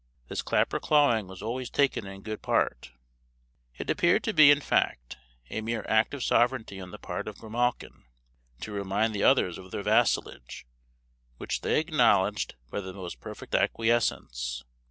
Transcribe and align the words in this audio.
This 0.29 0.41
clapper 0.41 0.79
clawing 0.79 1.27
was 1.27 1.43
always 1.43 1.69
taken 1.69 2.07
in 2.07 2.23
good 2.23 2.41
part; 2.41 2.91
it 3.77 3.87
appeared 3.87 4.23
to 4.23 4.33
be, 4.33 4.49
in 4.49 4.59
fact, 4.59 5.17
a 5.51 5.61
mere 5.61 5.85
act 5.87 6.15
of 6.15 6.23
sovereignty 6.23 6.79
on 6.79 6.89
the 6.89 6.97
part 6.97 7.27
of 7.27 7.37
grimalkin, 7.37 8.05
to 8.61 8.71
remind 8.71 9.13
the 9.13 9.21
others 9.23 9.59
of 9.59 9.69
their 9.69 9.83
vassalage; 9.83 10.65
which 11.37 11.61
they 11.61 11.79
acknowledged 11.79 12.55
by 12.71 12.81
the 12.81 12.93
most 12.93 13.19
perfect 13.21 13.53
acquiescence. 13.53 14.63